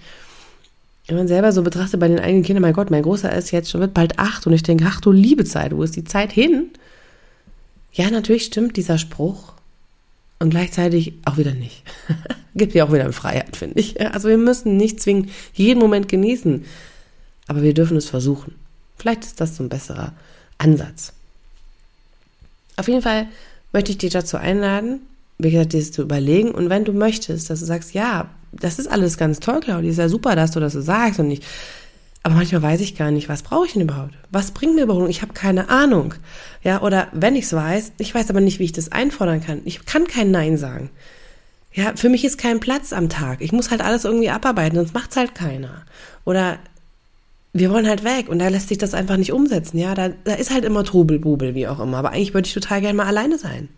Wenn 1.08 1.18
man 1.18 1.28
selber 1.28 1.52
so 1.52 1.64
betrachtet 1.64 2.00
bei 2.00 2.08
den 2.08 2.20
eigenen 2.20 2.44
Kindern, 2.44 2.62
mein 2.62 2.74
Gott, 2.74 2.92
mein 2.92 3.02
Großer 3.02 3.34
ist 3.36 3.50
jetzt 3.50 3.72
schon, 3.72 3.82
wird 3.82 3.96
bald 3.96 4.20
acht 4.20 4.46
und 4.46 4.54
ich 4.54 4.62
denke, 4.62 4.86
ach 4.88 5.02
du 5.02 5.12
liebe 5.12 5.44
Zeit, 5.46 5.76
wo 5.76 5.82
ist 5.82 5.96
die 5.96 6.04
Zeit 6.04 6.32
hin? 6.32 6.70
Ja, 7.92 8.12
natürlich 8.12 8.46
stimmt 8.46 8.78
dieser 8.78 9.00
Spruch 9.00 9.54
und 10.40 10.50
gleichzeitig 10.50 11.14
auch 11.26 11.38
wieder 11.38 11.54
nicht. 11.54 11.84
Gibt 12.56 12.74
ja 12.74 12.86
auch 12.86 12.94
wieder 12.94 13.12
Freiheit, 13.14 13.56
finde 13.56 13.80
ich. 13.80 14.00
Also 14.14 14.30
wir 14.30 14.38
müssen 14.38 14.78
nicht 14.78 15.02
zwingend 15.02 15.30
jeden 15.54 15.80
Moment 15.80 16.08
genießen, 16.08 16.66
aber 17.48 17.62
wir 17.62 17.74
dürfen 17.74 17.98
es 17.98 18.10
versuchen. 18.10 18.56
Vielleicht 18.98 19.24
ist 19.24 19.40
das 19.40 19.56
so 19.56 19.64
ein 19.64 19.70
besserer 19.70 20.14
Ansatz. 20.58 21.14
Auf 22.78 22.88
jeden 22.88 23.02
Fall 23.02 23.28
möchte 23.72 23.92
ich 23.92 23.98
dich 23.98 24.12
dazu 24.12 24.38
einladen, 24.38 25.02
wie 25.38 25.52
gesagt, 25.52 25.74
dir 25.74 25.92
zu 25.92 26.02
überlegen 26.02 26.52
und 26.52 26.70
wenn 26.70 26.86
du 26.86 26.94
möchtest, 26.94 27.50
dass 27.50 27.60
du 27.60 27.66
sagst, 27.66 27.94
ja, 27.94 28.30
das 28.52 28.80
ist 28.80 28.88
alles 28.88 29.18
ganz 29.18 29.40
toll, 29.40 29.60
Claudia, 29.62 29.90
ist 29.90 29.98
ja 29.98 30.10
super, 30.10 30.36
dass 30.36 30.52
du 30.52 30.60
das 30.60 30.74
so 30.74 30.82
sagst 30.82 31.20
und 31.20 31.32
ich, 31.32 31.42
aber 32.24 32.36
manchmal 32.36 32.62
weiß 32.62 32.82
ich 32.82 32.98
gar 32.98 33.12
nicht, 33.12 33.30
was 33.30 33.44
brauche 33.44 33.66
ich 33.66 33.74
denn 33.74 33.84
überhaupt? 33.84 34.14
Was 34.30 34.52
bringt 34.52 34.76
mir 34.76 34.84
überhaupt? 34.84 35.10
Ich 35.10 35.22
habe 35.22 35.34
keine 35.34 35.70
Ahnung. 35.70 36.14
Ja, 36.64 36.82
oder 36.82 37.08
wenn 37.14 37.36
ich 37.36 37.46
es 37.46 37.54
weiß, 37.54 37.94
ich 37.98 38.14
weiß 38.14 38.30
aber 38.30 38.42
nicht, 38.42 38.60
wie 38.60 38.66
ich 38.66 38.74
das 38.74 38.92
einfordern 38.92 39.42
kann. 39.42 39.62
Ich 39.66 39.86
kann 39.86 40.06
kein 40.06 40.32
Nein 40.32 40.58
sagen. 40.58 40.90
Ja, 41.72 41.94
für 41.96 42.10
mich 42.10 42.26
ist 42.26 42.38
kein 42.38 42.60
Platz 42.60 42.94
am 42.94 43.10
Tag. 43.10 43.42
Ich 43.42 43.52
muss 43.52 43.72
halt 43.72 43.82
alles 43.82 44.04
irgendwie 44.04 44.30
abarbeiten, 44.30 44.76
sonst 44.76 44.94
macht's 44.94 45.16
halt 45.16 45.34
keiner. 45.34 45.86
Oder 46.26 46.60
wir 47.54 47.72
wollen 47.72 47.88
halt 47.88 48.04
weg 48.04 48.28
und 48.28 48.40
da 48.40 48.50
lässt 48.50 48.68
sich 48.68 48.78
das 48.78 48.94
einfach 48.94 49.18
nicht 49.18 49.32
umsetzen. 49.32 49.78
Ja, 49.78 49.96
da, 49.96 50.10
da 50.24 50.34
ist 50.34 50.52
halt 50.52 50.66
immer 50.66 50.84
Trubel, 50.84 51.20
Bubel, 51.20 51.56
wie 51.56 51.68
auch 51.68 51.80
immer. 51.80 51.98
Aber 51.98 52.12
eigentlich 52.12 52.34
würde 52.34 52.48
ich 52.48 52.54
total 52.54 52.82
gerne 52.82 52.98
mal 52.98 53.08
alleine 53.08 53.38
sein. 53.38 53.70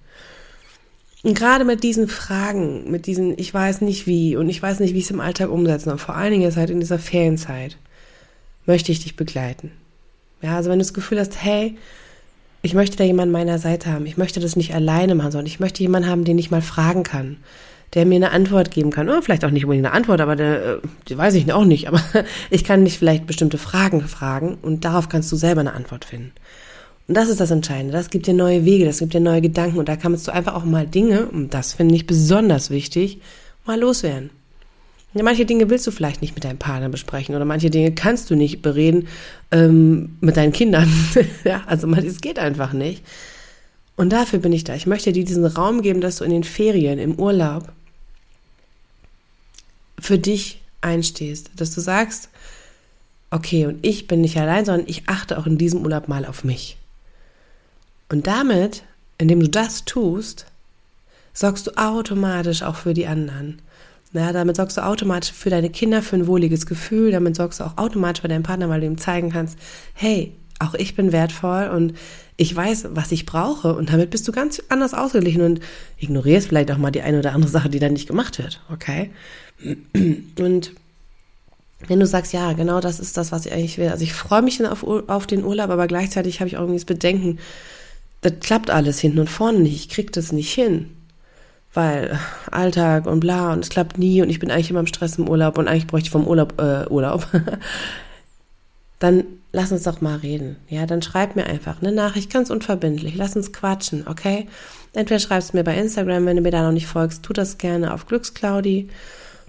Und 1.24 1.38
gerade 1.38 1.64
mit 1.64 1.84
diesen 1.84 2.08
Fragen, 2.08 2.90
mit 2.90 3.06
diesen, 3.06 3.38
ich 3.38 3.54
weiß 3.54 3.82
nicht 3.82 4.08
wie 4.08 4.36
und 4.36 4.50
ich 4.50 4.62
weiß 4.62 4.80
nicht, 4.80 4.96
wie 4.96 5.00
ich 5.00 5.06
es 5.06 5.12
im 5.12 5.20
Alltag 5.20 5.52
umsetzen 5.52 5.92
und 5.92 6.02
vor 6.02 6.16
allen 6.16 6.32
Dingen 6.32 6.44
jetzt 6.44 6.58
halt 6.58 6.72
in 6.72 6.80
dieser 6.80 6.98
Ferienzeit, 6.98 7.78
möchte 8.66 8.92
ich 8.92 9.02
dich 9.02 9.16
begleiten. 9.16 9.72
Ja, 10.42 10.56
also 10.56 10.70
wenn 10.70 10.80
du 10.80 10.84
das 10.84 10.94
Gefühl 10.94 11.20
hast, 11.20 11.42
hey, 11.42 11.78
ich 12.62 12.74
möchte 12.74 12.98
da 12.98 13.04
jemanden 13.04 13.36
an 13.36 13.42
meiner 13.42 13.60
Seite 13.60 13.92
haben, 13.92 14.06
ich 14.06 14.18
möchte 14.18 14.40
das 14.40 14.56
nicht 14.56 14.74
alleine 14.74 15.16
machen, 15.16 15.32
sondern 15.32 15.48
ich 15.48 15.60
möchte 15.60 15.82
jemanden 15.82 16.10
haben, 16.10 16.24
den 16.26 16.38
ich 16.38 16.52
mal 16.52 16.62
fragen 16.62 17.04
kann, 17.04 17.38
der 17.94 18.06
mir 18.06 18.16
eine 18.16 18.32
Antwort 18.32 18.72
geben 18.72 18.92
kann. 18.92 19.10
Oder 19.10 19.22
vielleicht 19.22 19.44
auch 19.44 19.50
nicht 19.50 19.66
unbedingt 19.66 19.88
eine 19.88 19.96
Antwort, 19.96 20.22
aber 20.22 20.36
der, 20.36 20.66
äh, 20.66 20.78
die 21.08 21.18
weiß 21.18 21.34
ich 21.36 21.52
auch 21.52 21.66
nicht, 21.66 21.88
aber 21.88 22.02
ich 22.50 22.64
kann 22.64 22.86
dich 22.86 22.98
vielleicht 22.98 23.28
bestimmte 23.28 23.58
Fragen 23.58 24.02
fragen 24.02 24.58
und 24.62 24.86
darauf 24.86 25.10
kannst 25.10 25.32
du 25.32 25.36
selber 25.36 25.62
eine 25.62 25.74
Antwort 25.74 26.06
finden. 26.06 26.32
Und 27.08 27.16
das 27.16 27.30
ist 27.30 27.40
das 27.40 27.52
Entscheidende. 27.52 27.94
Das 27.94 28.10
gibt 28.10 28.28
dir 28.28 28.34
neue 28.34 28.64
Wege, 28.64 28.86
das 28.86 29.00
gibt 29.00 29.14
dir 29.14 29.20
neue 29.20 29.42
Gedanken 29.42 29.80
und 29.80 29.90
da 29.90 29.96
kannst 29.96 30.28
du 30.28 30.32
einfach 30.32 30.54
auch 30.54 30.64
mal 30.64 30.88
Dinge, 30.88 31.26
und 31.26 31.54
das 31.54 31.74
finde 31.74 31.96
ich 31.96 32.08
besonders 32.08 32.70
wichtig, 32.70 33.20
mal 33.66 33.80
loswerden. 33.80 34.30
Manche 35.14 35.46
Dinge 35.46 35.70
willst 35.70 35.86
du 35.86 35.92
vielleicht 35.92 36.22
nicht 36.22 36.36
mit 36.36 36.46
deinem 36.46 36.58
Partner 36.58 36.88
besprechen 36.88 37.36
oder 37.36 37.44
manche 37.44 37.70
Dinge 37.70 37.92
kannst 37.94 38.30
du 38.30 38.36
nicht 38.36 38.62
bereden 38.62 39.08
ähm, 39.52 40.18
mit 40.22 40.38
deinen 40.38 40.54
Kindern. 40.54 40.92
ja, 41.44 41.64
also 41.68 41.92
es 41.94 42.22
geht 42.22 42.40
einfach 42.40 42.72
nicht. 42.72 43.04
Und 43.98 44.12
dafür 44.12 44.40
bin 44.40 44.54
ich 44.54 44.64
da. 44.64 44.74
Ich 44.74 44.88
möchte 44.88 45.12
dir 45.12 45.26
diesen 45.26 45.46
Raum 45.46 45.82
geben, 45.82 46.00
dass 46.00 46.18
du 46.18 46.24
in 46.24 46.32
den 46.32 46.46
Ferien, 46.46 46.98
im 46.98 47.20
Urlaub 47.20 47.72
für 50.00 50.18
dich 50.18 50.62
einstehst, 50.80 51.52
dass 51.56 51.76
du 51.76 51.82
sagst, 51.82 52.30
okay, 53.30 53.66
und 53.66 53.86
ich 53.86 54.08
bin 54.08 54.22
nicht 54.22 54.38
allein, 54.38 54.66
sondern 54.66 54.88
ich 54.88 55.08
achte 55.08 55.38
auch 55.38 55.46
in 55.46 55.58
diesem 55.58 55.82
Urlaub 55.82 56.08
mal 56.08 56.26
auf 56.26 56.44
mich. 56.44 56.78
Und 58.10 58.28
damit, 58.28 58.84
indem 59.18 59.40
du 59.40 59.50
das 59.50 59.86
tust, 59.86 60.46
sorgst 61.34 61.68
du 61.68 61.72
automatisch 61.78 62.64
auch 62.64 62.76
für 62.76 62.94
die 62.94 63.08
anderen. 63.08 63.62
Ja, 64.14 64.34
damit 64.34 64.58
sorgst 64.58 64.78
du 64.78 64.86
automatisch 64.86 65.32
für 65.32 65.50
deine 65.50 65.70
Kinder 65.70 66.02
für 66.02 66.18
ein 66.18 66.28
wohliges 66.28 66.66
Gefühl, 66.66 67.12
damit 67.12 67.36
sorgst 67.36 67.60
du 67.60 67.64
auch 67.64 67.78
automatisch 67.78 68.22
für 68.22 68.28
deinen 68.28 68.44
Partner, 68.44 68.68
weil 68.68 68.82
du 68.82 68.88
ihm 68.88 68.98
zeigen 68.98 69.30
kannst, 69.30 69.58
hey, 69.94 70.34
auch 70.60 70.74
ich 70.74 70.96
bin 70.96 71.12
wertvoll 71.12 71.70
und 71.70 71.94
ich 72.38 72.56
weiß, 72.56 72.90
was 72.92 73.12
ich 73.12 73.26
brauche 73.26 73.74
und 73.74 73.92
damit 73.92 74.10
bist 74.10 74.28
du 74.28 74.32
ganz 74.32 74.62
anders 74.70 74.94
ausgeglichen 74.94 75.42
und 75.42 75.60
ignorierst 75.98 76.50
vielleicht 76.50 76.72
auch 76.72 76.78
mal 76.78 76.92
die 76.92 77.02
eine 77.02 77.20
oder 77.20 77.34
andere 77.34 77.52
Sache, 77.52 77.70
die 77.70 77.80
dann 77.80 77.94
nicht 77.94 78.08
gemacht 78.08 78.38
wird, 78.38 78.62
okay? 78.72 79.12
Und 79.64 80.72
wenn 81.88 82.00
du 82.00 82.06
sagst, 82.06 82.34
ja, 82.34 82.54
genau 82.54 82.80
das 82.80 83.00
ist 83.00 83.18
das, 83.18 83.32
was 83.32 83.46
ich 83.46 83.54
eigentlich 83.54 83.78
will. 83.78 83.90
Also 83.90 84.04
ich 84.04 84.14
freue 84.14 84.42
mich 84.42 84.58
dann 84.58 84.68
auf, 84.68 84.84
auf 84.84 85.26
den 85.26 85.44
Urlaub, 85.44 85.70
aber 85.70 85.88
gleichzeitig 85.88 86.40
habe 86.40 86.48
ich 86.48 86.58
auch 86.58 86.62
irgendwie 86.62 86.80
das 86.80 86.86
Bedenken, 86.86 87.40
das 88.22 88.34
klappt 88.40 88.70
alles 88.70 89.00
hinten 89.00 89.20
und 89.20 89.30
vorne 89.30 89.60
nicht. 89.60 89.76
Ich 89.76 89.90
krieg 89.90 90.12
das 90.12 90.32
nicht 90.32 90.54
hin. 90.54 90.92
Weil 91.74 92.20
Alltag 92.52 93.06
und 93.06 93.22
bla 93.22 93.54
und 93.54 93.60
es 93.60 93.70
klappt 93.70 93.98
nie 93.98 94.22
und 94.22 94.30
ich 94.30 94.40
bin 94.40 94.52
eigentlich 94.52 94.70
immer 94.70 94.82
im 94.82 94.88
Stress 94.88 95.18
im 95.18 95.30
Urlaub 95.30 95.58
und 95.58 95.68
eigentlich 95.68 95.88
bräuchte 95.88 96.08
ich 96.08 96.12
vom 96.12 96.28
Urlaub 96.28 96.60
äh, 96.62 96.88
Urlaub. 96.90 97.28
dann 99.00 99.24
lass 99.52 99.72
uns 99.72 99.84
doch 99.84 100.02
mal 100.02 100.18
reden. 100.18 100.58
Ja, 100.70 100.86
dann 100.86 101.02
schreib 101.02 101.36
mir 101.36 101.46
einfach 101.46 101.82
eine 101.82 101.92
Nachricht, 101.92 102.32
ganz 102.32 102.50
unverbindlich. 102.50 103.16
Lass 103.16 103.36
uns 103.36 103.54
quatschen, 103.54 104.08
okay? 104.08 104.48
Entweder 104.94 105.20
schreibst 105.20 105.54
du 105.54 105.58
mir 105.58 105.64
bei 105.64 105.78
Instagram, 105.78 106.26
wenn 106.26 106.36
du 106.36 106.42
mir 106.42 106.52
da 106.52 106.64
noch 106.64 106.74
nicht 106.74 106.88
folgst, 106.88 107.24
tu 107.24 107.34
das 107.34 107.58
gerne 107.58 107.94
auf 107.94 108.06
Glücksclaudi 108.06 108.90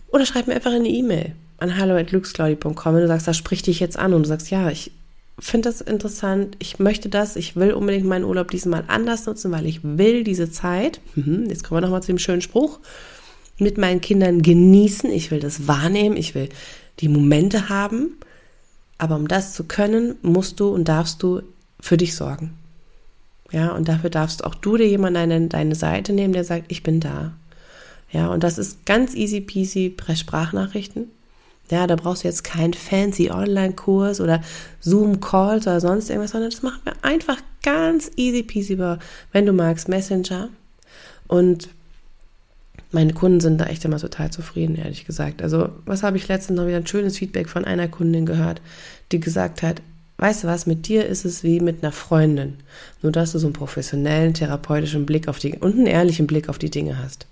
oder 0.09 0.27
schreib 0.27 0.47
mir 0.47 0.55
einfach 0.55 0.73
eine 0.73 0.89
E-Mail 0.89 1.33
an 1.59 1.77
hallo@glücksclaudi.com, 1.77 2.95
wenn 2.95 3.03
du 3.03 3.09
sagst, 3.09 3.29
da 3.29 3.35
sprich 3.35 3.63
dich 3.63 3.81
jetzt 3.81 3.99
an 3.99 4.15
und 4.15 4.23
du 4.23 4.29
sagst, 4.29 4.51
ja, 4.51 4.71
ich 4.71 4.93
finde 5.47 5.69
das 5.69 5.81
interessant, 5.81 6.57
ich 6.59 6.79
möchte 6.79 7.09
das, 7.09 7.37
ich 7.37 7.57
will 7.57 7.73
unbedingt 7.73 8.07
meinen 8.07 8.25
Urlaub 8.25 8.51
diesmal 8.51 8.85
anders 8.89 9.27
nutzen, 9.27 9.51
weil 9.53 9.67
ich 9.67 9.81
will 9.83 10.25
diese 10.25 10.51
Zeit, 10.51 11.01
mhm, 11.15 11.47
jetzt 11.49 11.65
kommen 11.65 11.79
wir 11.79 11.83
nochmal 11.83 12.03
zu 12.03 12.13
dem 12.13 12.19
schönen 12.19 12.43
Spruch, 12.43 12.81
mit 13.59 13.79
meinen 13.79 14.01
Kindern 14.01 14.43
genießen, 14.43 15.11
ich 15.11 15.31
will 15.31 15.41
das 15.41 15.67
wahrnehmen, 15.67 16.17
ich 16.17 16.35
will 16.35 16.49
die 17.01 17.09
Momente 17.09 17.69
haben, 17.69 18.17
aber 18.99 19.17
um 19.17 19.29
das 19.29 19.55
zu 19.55 19.65
können, 19.65 20.17
musst 20.23 20.61
du 20.61 20.69
und 20.69 20.89
darfst 20.89 21.23
du 21.23 21.43
für 21.81 21.97
dich 21.97 22.15
sorgen. 22.15 22.55
Ja, 23.51 23.73
und 23.73 23.89
dafür 23.89 24.11
darfst 24.11 24.45
auch 24.45 24.55
du 24.55 24.77
dir 24.77 24.89
jemanden 24.89 25.33
an 25.33 25.49
deine 25.49 25.75
Seite 25.75 26.13
nehmen, 26.13 26.33
der 26.33 26.45
sagt, 26.45 26.67
ich 26.69 26.83
bin 26.83 27.01
da. 27.01 27.35
Ja, 28.11 28.29
und 28.29 28.43
das 28.45 28.59
ist 28.59 28.87
ganz 28.87 29.15
easy 29.15 29.41
peasy 29.41 29.91
per 29.91 30.17
Sprachnachrichten. 30.17 31.11
Ja, 31.73 31.87
da 31.87 31.97
brauchst 31.97 32.23
du 32.23 32.29
jetzt 32.29 32.45
keinen 32.45 32.75
fancy 32.75 33.31
Online-Kurs 33.31 34.21
oder 34.21 34.43
Zoom-Calls 34.81 35.67
oder 35.67 35.81
sonst 35.81 36.11
irgendwas, 36.11 36.33
sondern 36.33 36.51
das 36.51 36.63
machen 36.63 36.83
wir 36.85 36.93
einfach 37.01 37.39
ganz 37.63 38.11
easy 38.17 38.43
peasy 38.43 38.75
über, 38.75 38.99
wenn 39.33 39.47
du 39.47 39.55
magst, 39.55 39.89
Messenger. 39.89 40.51
Und 41.29 41.71
meine 42.91 43.15
Kunden 43.15 43.41
sind 43.41 43.59
da 43.59 43.65
echt 43.65 43.87
immer 43.87 43.97
total 43.97 44.31
zufrieden, 44.31 44.77
ehrlich 44.77 45.07
gesagt. 45.07 45.41
Also, 45.41 45.71
was 45.87 46.03
habe 46.03 46.19
ich 46.19 46.29
letztens 46.29 46.59
noch 46.59 46.67
wieder 46.67 46.77
ein 46.77 46.87
schönes 46.87 47.17
Feedback 47.17 47.49
von 47.49 47.65
einer 47.65 47.89
Kundin 47.89 48.27
gehört, 48.27 48.61
die 49.11 49.21
gesagt 49.21 49.63
hat, 49.63 49.81
weißt 50.19 50.45
du 50.45 50.49
was, 50.49 50.67
mit 50.67 50.89
dir 50.89 51.07
ist 51.07 51.25
es 51.25 51.43
wie 51.43 51.61
mit 51.61 51.83
einer 51.83 51.93
Freundin. 51.93 52.59
Nur, 53.01 53.13
dass 53.13 53.33
du 53.33 53.39
so 53.39 53.47
einen 53.47 53.55
professionellen, 53.55 54.35
therapeutischen 54.35 55.07
Blick 55.07 55.27
auf 55.27 55.39
die 55.39 55.57
und 55.57 55.77
einen 55.77 55.87
ehrlichen 55.87 56.27
Blick 56.27 56.51
auf 56.51 56.59
die 56.59 56.71
Dinge 56.71 56.99
hast. 57.03 57.27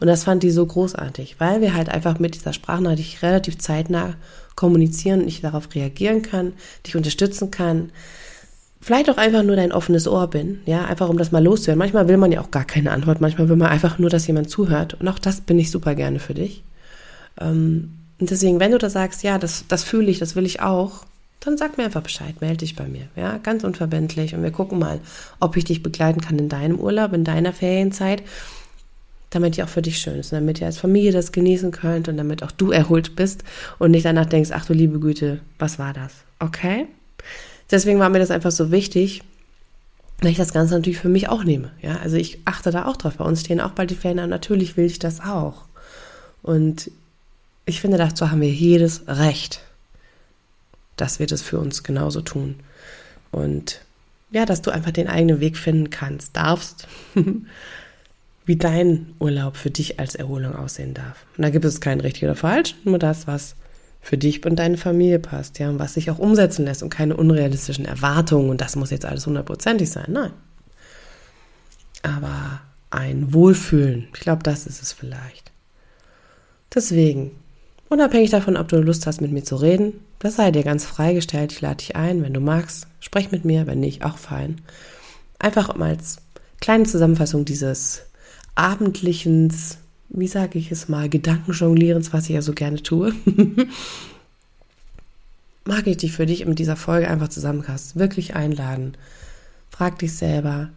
Und 0.00 0.06
das 0.06 0.24
fand 0.24 0.42
die 0.42 0.50
so 0.50 0.64
großartig, 0.64 1.36
weil 1.38 1.60
wir 1.60 1.74
halt 1.74 1.88
einfach 1.88 2.18
mit 2.18 2.34
dieser 2.34 2.52
Sprachnachricht 2.52 3.22
relativ 3.22 3.58
zeitnah 3.58 4.14
kommunizieren 4.54 5.22
und 5.22 5.28
ich 5.28 5.40
darauf 5.40 5.74
reagieren 5.74 6.22
kann, 6.22 6.52
dich 6.86 6.96
unterstützen 6.96 7.50
kann. 7.50 7.90
Vielleicht 8.80 9.10
auch 9.10 9.16
einfach 9.16 9.42
nur 9.42 9.56
dein 9.56 9.72
offenes 9.72 10.06
Ohr 10.06 10.28
bin, 10.28 10.60
ja, 10.66 10.84
einfach 10.84 11.08
um 11.08 11.18
das 11.18 11.32
mal 11.32 11.42
loszuhören. 11.42 11.78
Manchmal 11.78 12.08
will 12.08 12.16
man 12.16 12.30
ja 12.30 12.40
auch 12.40 12.50
gar 12.50 12.64
keine 12.64 12.92
Antwort, 12.92 13.20
manchmal 13.20 13.48
will 13.48 13.56
man 13.56 13.68
einfach 13.68 13.98
nur, 13.98 14.10
dass 14.10 14.26
jemand 14.26 14.50
zuhört. 14.50 14.94
Und 14.94 15.08
auch 15.08 15.18
das 15.18 15.40
bin 15.40 15.58
ich 15.58 15.70
super 15.70 15.94
gerne 15.94 16.20
für 16.20 16.34
dich. 16.34 16.62
Ähm, 17.40 17.94
und 18.20 18.30
deswegen, 18.30 18.60
wenn 18.60 18.72
du 18.72 18.78
da 18.78 18.90
sagst, 18.90 19.22
ja, 19.22 19.38
das, 19.38 19.64
das 19.68 19.84
fühle 19.84 20.10
ich, 20.10 20.18
das 20.18 20.36
will 20.36 20.46
ich 20.46 20.60
auch, 20.60 21.04
dann 21.40 21.56
sag 21.56 21.78
mir 21.78 21.84
einfach 21.84 22.02
Bescheid, 22.02 22.40
melde 22.40 22.58
dich 22.58 22.74
bei 22.74 22.88
mir, 22.88 23.08
ja, 23.14 23.38
ganz 23.38 23.62
unverbindlich 23.62 24.34
und 24.34 24.42
wir 24.42 24.50
gucken 24.50 24.78
mal, 24.78 25.00
ob 25.38 25.56
ich 25.56 25.64
dich 25.64 25.82
begleiten 25.82 26.20
kann 26.20 26.38
in 26.38 26.48
deinem 26.48 26.80
Urlaub, 26.80 27.12
in 27.12 27.22
deiner 27.22 27.52
Ferienzeit 27.52 28.22
damit 29.30 29.56
die 29.56 29.62
auch 29.62 29.68
für 29.68 29.82
dich 29.82 29.98
schön 29.98 30.18
ist, 30.18 30.32
damit 30.32 30.60
ihr 30.60 30.66
als 30.66 30.78
Familie 30.78 31.12
das 31.12 31.32
genießen 31.32 31.70
könnt 31.70 32.08
und 32.08 32.16
damit 32.16 32.42
auch 32.42 32.50
du 32.50 32.70
erholt 32.70 33.16
bist 33.16 33.44
und 33.78 33.90
nicht 33.90 34.06
danach 34.06 34.26
denkst, 34.26 34.50
ach 34.52 34.64
du 34.64 34.72
liebe 34.72 35.00
Güte, 35.00 35.40
was 35.58 35.78
war 35.78 35.92
das? 35.92 36.12
Okay? 36.38 36.86
Deswegen 37.70 37.98
war 37.98 38.08
mir 38.08 38.20
das 38.20 38.30
einfach 38.30 38.50
so 38.50 38.70
wichtig, 38.70 39.22
dass 40.20 40.30
ich 40.30 40.36
das 40.36 40.52
Ganze 40.52 40.74
natürlich 40.74 40.98
für 40.98 41.08
mich 41.08 41.28
auch 41.28 41.44
nehme. 41.44 41.70
Ja, 41.82 41.98
also 41.98 42.16
ich 42.16 42.40
achte 42.44 42.70
da 42.70 42.86
auch 42.86 42.96
drauf. 42.96 43.16
Bei 43.16 43.24
uns 43.24 43.40
stehen 43.40 43.60
auch 43.60 43.72
bald 43.72 43.90
die 43.90 43.94
Ferien 43.94 44.18
an. 44.18 44.30
Natürlich 44.30 44.76
will 44.76 44.86
ich 44.86 44.98
das 44.98 45.20
auch. 45.20 45.64
Und 46.42 46.90
ich 47.66 47.80
finde, 47.80 47.98
dazu 47.98 48.30
haben 48.30 48.40
wir 48.40 48.50
jedes 48.50 49.02
Recht, 49.06 49.60
dass 50.96 51.18
wir 51.18 51.26
das 51.26 51.42
für 51.42 51.58
uns 51.58 51.82
genauso 51.82 52.22
tun. 52.22 52.56
Und 53.30 53.82
ja, 54.30 54.46
dass 54.46 54.62
du 54.62 54.70
einfach 54.70 54.90
den 54.90 55.08
eigenen 55.08 55.40
Weg 55.40 55.56
finden 55.56 55.90
kannst, 55.90 56.36
darfst, 56.36 56.88
wie 58.48 58.56
dein 58.56 59.14
Urlaub 59.20 59.58
für 59.58 59.70
dich 59.70 60.00
als 60.00 60.14
Erholung 60.14 60.56
aussehen 60.56 60.94
darf. 60.94 61.26
Und 61.36 61.42
da 61.42 61.50
gibt 61.50 61.66
es 61.66 61.82
kein 61.82 62.00
richtig 62.00 62.24
oder 62.24 62.34
falsch, 62.34 62.74
nur 62.82 62.98
das, 62.98 63.26
was 63.26 63.56
für 64.00 64.16
dich 64.16 64.44
und 64.46 64.56
deine 64.56 64.78
Familie 64.78 65.18
passt, 65.18 65.58
ja, 65.58 65.68
und 65.68 65.78
was 65.78 65.92
sich 65.92 66.10
auch 66.10 66.18
umsetzen 66.18 66.64
lässt 66.64 66.82
und 66.82 66.88
keine 66.88 67.14
unrealistischen 67.14 67.84
Erwartungen 67.84 68.48
und 68.48 68.62
das 68.62 68.74
muss 68.74 68.90
jetzt 68.90 69.04
alles 69.04 69.26
hundertprozentig 69.26 69.90
sein, 69.90 70.06
nein. 70.08 70.32
Aber 72.02 72.62
ein 72.88 73.34
Wohlfühlen, 73.34 74.08
ich 74.14 74.20
glaube, 74.20 74.42
das 74.42 74.66
ist 74.66 74.82
es 74.82 74.94
vielleicht. 74.94 75.52
Deswegen, 76.74 77.32
unabhängig 77.90 78.30
davon, 78.30 78.56
ob 78.56 78.68
du 78.68 78.80
Lust 78.80 79.06
hast, 79.06 79.20
mit 79.20 79.30
mir 79.30 79.44
zu 79.44 79.56
reden, 79.56 79.92
das 80.20 80.36
sei 80.36 80.52
dir 80.52 80.62
ganz 80.62 80.86
freigestellt. 80.86 81.52
Ich 81.52 81.60
lade 81.60 81.76
dich 81.76 81.96
ein, 81.96 82.22
wenn 82.22 82.32
du 82.32 82.40
magst, 82.40 82.86
sprech 83.00 83.30
mit 83.30 83.44
mir, 83.44 83.66
wenn 83.66 83.80
nicht, 83.80 84.04
auch 84.04 84.16
fein. 84.16 84.62
Einfach 85.38 85.74
um 85.74 85.82
als 85.82 86.16
kleine 86.60 86.84
Zusammenfassung 86.84 87.44
dieses 87.44 88.07
abendlichen, 88.58 89.52
wie 90.08 90.28
sage 90.28 90.58
ich 90.58 90.70
es 90.72 90.88
mal, 90.88 91.08
Gedankenjonglierens, 91.08 92.12
was 92.12 92.24
ich 92.24 92.34
ja 92.34 92.42
so 92.42 92.52
gerne 92.52 92.82
tue, 92.82 93.14
mag 95.64 95.86
ich 95.86 95.98
dich 95.98 96.12
für 96.12 96.26
dich 96.26 96.40
in 96.40 96.54
dieser 96.54 96.76
Folge 96.76 97.08
einfach 97.08 97.28
zusammenfassen, 97.28 98.00
wirklich 98.00 98.34
einladen. 98.34 98.96
Frag 99.70 99.98
dich 100.00 100.14
selber, 100.14 100.70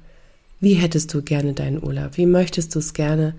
wie 0.60 0.74
hättest 0.74 1.14
du 1.14 1.24
gerne 1.24 1.54
deinen 1.54 1.82
Urlaub? 1.82 2.18
Wie 2.18 2.28
möchtest 2.28 2.76
du 2.76 2.80
es 2.80 2.94
gerne? 2.94 3.34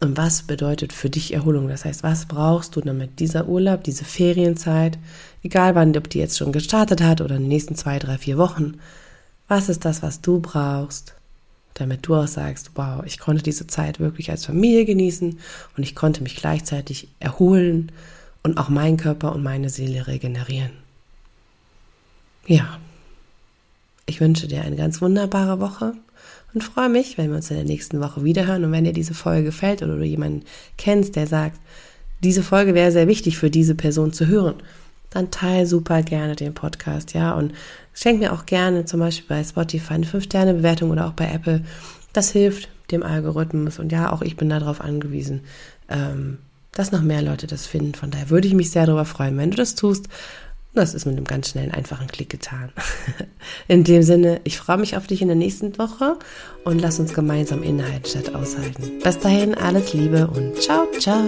Und 0.00 0.18
was 0.18 0.42
bedeutet 0.42 0.92
für 0.92 1.08
dich 1.08 1.32
Erholung? 1.32 1.68
Das 1.68 1.86
heißt, 1.86 2.02
was 2.02 2.26
brauchst 2.26 2.76
du, 2.76 2.82
damit 2.82 3.18
dieser 3.18 3.48
Urlaub, 3.48 3.82
diese 3.82 4.04
Ferienzeit, 4.04 4.98
egal 5.42 5.74
wann, 5.74 5.96
ob 5.96 6.10
die 6.10 6.18
jetzt 6.18 6.36
schon 6.36 6.52
gestartet 6.52 7.00
hat 7.00 7.22
oder 7.22 7.36
in 7.36 7.42
den 7.42 7.48
nächsten 7.48 7.76
zwei, 7.76 7.98
drei, 7.98 8.18
vier 8.18 8.36
Wochen, 8.36 8.74
was 9.48 9.70
ist 9.70 9.86
das, 9.86 10.02
was 10.02 10.20
du 10.20 10.40
brauchst, 10.40 11.15
damit 11.80 12.06
du 12.06 12.14
auch 12.14 12.26
sagst, 12.26 12.72
wow, 12.74 13.02
ich 13.04 13.18
konnte 13.18 13.42
diese 13.42 13.66
Zeit 13.66 14.00
wirklich 14.00 14.30
als 14.30 14.46
Familie 14.46 14.84
genießen 14.84 15.38
und 15.76 15.82
ich 15.82 15.94
konnte 15.94 16.22
mich 16.22 16.36
gleichzeitig 16.36 17.08
erholen 17.20 17.92
und 18.42 18.58
auch 18.58 18.68
meinen 18.68 18.96
Körper 18.96 19.34
und 19.34 19.42
meine 19.42 19.70
Seele 19.70 20.06
regenerieren. 20.06 20.70
Ja, 22.46 22.78
ich 24.06 24.20
wünsche 24.20 24.46
dir 24.46 24.62
eine 24.62 24.76
ganz 24.76 25.02
wunderbare 25.02 25.60
Woche 25.60 25.94
und 26.54 26.62
freue 26.62 26.88
mich, 26.88 27.18
wenn 27.18 27.28
wir 27.30 27.36
uns 27.36 27.50
in 27.50 27.56
der 27.56 27.66
nächsten 27.66 28.00
Woche 28.00 28.24
wiederhören. 28.24 28.64
Und 28.64 28.72
wenn 28.72 28.84
dir 28.84 28.92
diese 28.92 29.14
Folge 29.14 29.44
gefällt 29.44 29.82
oder 29.82 29.96
du 29.96 30.04
jemanden 30.04 30.44
kennst, 30.78 31.16
der 31.16 31.26
sagt, 31.26 31.60
diese 32.22 32.42
Folge 32.42 32.74
wäre 32.74 32.92
sehr 32.92 33.08
wichtig 33.08 33.36
für 33.36 33.50
diese 33.50 33.74
Person 33.74 34.12
zu 34.12 34.26
hören, 34.26 34.54
dann 35.16 35.30
teile 35.30 35.66
super 35.66 36.02
gerne 36.02 36.36
den 36.36 36.54
Podcast, 36.54 37.14
ja, 37.14 37.32
und 37.32 37.52
schenk 37.94 38.20
mir 38.20 38.32
auch 38.32 38.46
gerne 38.46 38.84
zum 38.84 39.00
Beispiel 39.00 39.26
bei 39.28 39.42
Spotify 39.42 39.94
eine 39.94 40.06
5-Sterne-Bewertung 40.06 40.90
oder 40.90 41.06
auch 41.06 41.12
bei 41.12 41.26
Apple. 41.26 41.64
Das 42.12 42.30
hilft 42.30 42.68
dem 42.90 43.02
Algorithmus 43.02 43.78
und 43.78 43.90
ja, 43.90 44.12
auch 44.12 44.22
ich 44.22 44.36
bin 44.36 44.48
darauf 44.48 44.80
angewiesen, 44.80 45.40
ähm, 45.88 46.38
dass 46.72 46.92
noch 46.92 47.02
mehr 47.02 47.22
Leute 47.22 47.46
das 47.46 47.66
finden. 47.66 47.94
Von 47.94 48.10
daher 48.10 48.30
würde 48.30 48.46
ich 48.46 48.54
mich 48.54 48.70
sehr 48.70 48.86
darüber 48.86 49.06
freuen, 49.06 49.36
wenn 49.38 49.50
du 49.50 49.56
das 49.56 49.74
tust. 49.74 50.08
Das 50.74 50.92
ist 50.92 51.06
mit 51.06 51.16
einem 51.16 51.24
ganz 51.24 51.48
schnellen, 51.48 51.70
einfachen 51.70 52.06
Klick 52.06 52.28
getan. 52.28 52.70
In 53.68 53.82
dem 53.82 54.02
Sinne, 54.02 54.42
ich 54.44 54.58
freue 54.58 54.76
mich 54.76 54.98
auf 54.98 55.06
dich 55.06 55.22
in 55.22 55.28
der 55.28 55.36
nächsten 55.36 55.78
Woche 55.78 56.18
und 56.64 56.82
lass 56.82 57.00
uns 57.00 57.14
gemeinsam 57.14 57.62
Inhalt 57.62 58.06
statt 58.06 58.34
aushalten. 58.34 59.00
Bis 59.02 59.18
dahin, 59.18 59.54
alles 59.54 59.94
Liebe 59.94 60.26
und 60.26 60.60
ciao, 60.60 60.86
ciao. 60.98 61.24